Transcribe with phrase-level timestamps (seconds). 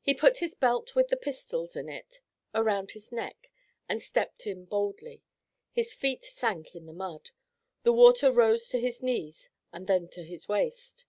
[0.00, 2.22] He put his belt with the pistols in it
[2.54, 3.50] around his neck
[3.86, 5.22] and stepped in boldly.
[5.70, 7.30] His feet sank in the mud.
[7.82, 11.04] The water rose to his knees and then to his waist.